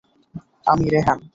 [0.65, 1.21] আমি, রেহান।